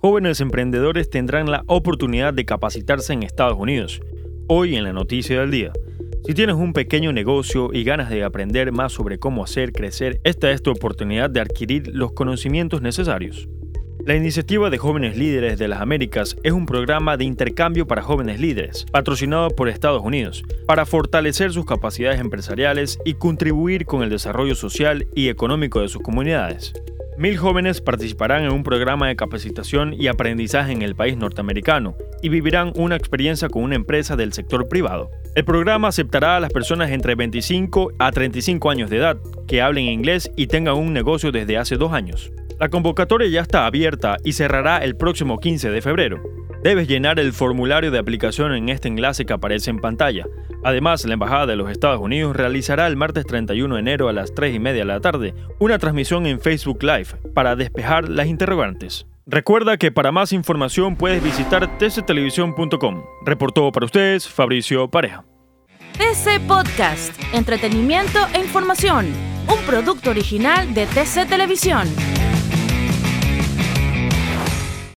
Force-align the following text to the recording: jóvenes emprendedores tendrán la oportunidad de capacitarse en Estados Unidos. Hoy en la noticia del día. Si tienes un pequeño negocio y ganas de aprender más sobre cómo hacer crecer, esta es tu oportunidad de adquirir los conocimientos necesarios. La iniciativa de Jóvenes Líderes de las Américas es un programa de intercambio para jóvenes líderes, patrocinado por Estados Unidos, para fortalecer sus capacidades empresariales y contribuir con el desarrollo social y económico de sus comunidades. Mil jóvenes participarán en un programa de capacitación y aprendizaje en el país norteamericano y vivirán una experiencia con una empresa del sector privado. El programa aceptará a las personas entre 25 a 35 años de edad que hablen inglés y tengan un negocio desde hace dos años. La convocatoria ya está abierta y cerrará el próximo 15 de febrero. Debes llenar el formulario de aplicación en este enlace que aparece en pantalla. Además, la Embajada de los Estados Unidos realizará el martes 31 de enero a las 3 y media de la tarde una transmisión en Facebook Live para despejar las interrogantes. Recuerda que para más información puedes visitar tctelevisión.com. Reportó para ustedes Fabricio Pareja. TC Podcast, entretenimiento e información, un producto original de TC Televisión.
jóvenes 0.00 0.40
emprendedores 0.40 1.10
tendrán 1.10 1.50
la 1.50 1.64
oportunidad 1.66 2.32
de 2.32 2.44
capacitarse 2.44 3.12
en 3.12 3.24
Estados 3.24 3.58
Unidos. 3.58 4.00
Hoy 4.46 4.76
en 4.76 4.84
la 4.84 4.92
noticia 4.92 5.40
del 5.40 5.50
día. 5.50 5.72
Si 6.24 6.34
tienes 6.34 6.54
un 6.54 6.72
pequeño 6.72 7.12
negocio 7.12 7.70
y 7.72 7.82
ganas 7.82 8.08
de 8.08 8.22
aprender 8.22 8.70
más 8.70 8.92
sobre 8.92 9.18
cómo 9.18 9.42
hacer 9.42 9.72
crecer, 9.72 10.20
esta 10.22 10.52
es 10.52 10.62
tu 10.62 10.70
oportunidad 10.70 11.30
de 11.30 11.40
adquirir 11.40 11.90
los 11.92 12.12
conocimientos 12.12 12.80
necesarios. 12.80 13.48
La 14.06 14.14
iniciativa 14.14 14.70
de 14.70 14.78
Jóvenes 14.78 15.18
Líderes 15.18 15.58
de 15.58 15.66
las 15.66 15.80
Américas 15.80 16.36
es 16.44 16.52
un 16.52 16.64
programa 16.64 17.16
de 17.16 17.24
intercambio 17.24 17.86
para 17.88 18.02
jóvenes 18.02 18.40
líderes, 18.40 18.86
patrocinado 18.92 19.50
por 19.50 19.68
Estados 19.68 20.02
Unidos, 20.02 20.44
para 20.66 20.86
fortalecer 20.86 21.52
sus 21.52 21.66
capacidades 21.66 22.20
empresariales 22.20 23.00
y 23.04 23.14
contribuir 23.14 23.84
con 23.84 24.04
el 24.04 24.10
desarrollo 24.10 24.54
social 24.54 25.08
y 25.14 25.28
económico 25.28 25.80
de 25.80 25.88
sus 25.88 26.02
comunidades. 26.02 26.72
Mil 27.18 27.36
jóvenes 27.36 27.80
participarán 27.80 28.44
en 28.44 28.52
un 28.52 28.62
programa 28.62 29.08
de 29.08 29.16
capacitación 29.16 29.92
y 29.92 30.06
aprendizaje 30.06 30.70
en 30.70 30.82
el 30.82 30.94
país 30.94 31.16
norteamericano 31.16 31.96
y 32.22 32.28
vivirán 32.28 32.72
una 32.76 32.94
experiencia 32.94 33.48
con 33.48 33.64
una 33.64 33.74
empresa 33.74 34.14
del 34.14 34.32
sector 34.32 34.68
privado. 34.68 35.10
El 35.34 35.44
programa 35.44 35.88
aceptará 35.88 36.36
a 36.36 36.40
las 36.40 36.52
personas 36.52 36.92
entre 36.92 37.16
25 37.16 37.90
a 37.98 38.12
35 38.12 38.70
años 38.70 38.88
de 38.88 38.98
edad 38.98 39.18
que 39.48 39.60
hablen 39.60 39.86
inglés 39.86 40.30
y 40.36 40.46
tengan 40.46 40.76
un 40.76 40.92
negocio 40.92 41.32
desde 41.32 41.58
hace 41.58 41.74
dos 41.74 41.92
años. 41.92 42.30
La 42.60 42.68
convocatoria 42.68 43.28
ya 43.28 43.40
está 43.40 43.66
abierta 43.66 44.18
y 44.22 44.34
cerrará 44.34 44.78
el 44.78 44.94
próximo 44.94 45.38
15 45.38 45.70
de 45.70 45.82
febrero. 45.82 46.22
Debes 46.62 46.88
llenar 46.88 47.20
el 47.20 47.32
formulario 47.32 47.90
de 47.90 47.98
aplicación 47.98 48.52
en 48.54 48.68
este 48.68 48.88
enlace 48.88 49.24
que 49.24 49.32
aparece 49.32 49.70
en 49.70 49.78
pantalla. 49.78 50.26
Además, 50.64 51.04
la 51.04 51.14
Embajada 51.14 51.46
de 51.46 51.56
los 51.56 51.70
Estados 51.70 52.00
Unidos 52.00 52.34
realizará 52.34 52.86
el 52.86 52.96
martes 52.96 53.26
31 53.26 53.76
de 53.76 53.80
enero 53.80 54.08
a 54.08 54.12
las 54.12 54.34
3 54.34 54.56
y 54.56 54.58
media 54.58 54.80
de 54.80 54.86
la 54.86 55.00
tarde 55.00 55.34
una 55.60 55.78
transmisión 55.78 56.26
en 56.26 56.40
Facebook 56.40 56.82
Live 56.82 57.08
para 57.34 57.54
despejar 57.54 58.08
las 58.08 58.26
interrogantes. 58.26 59.06
Recuerda 59.26 59.76
que 59.76 59.92
para 59.92 60.10
más 60.10 60.32
información 60.32 60.96
puedes 60.96 61.22
visitar 61.22 61.78
tctelevisión.com. 61.78 63.04
Reportó 63.24 63.70
para 63.70 63.86
ustedes 63.86 64.26
Fabricio 64.26 64.88
Pareja. 64.88 65.24
TC 65.92 66.40
Podcast, 66.46 67.12
entretenimiento 67.34 68.18
e 68.32 68.38
información, 68.38 69.06
un 69.48 69.58
producto 69.66 70.10
original 70.10 70.72
de 70.72 70.86
TC 70.86 71.28
Televisión. 71.28 71.88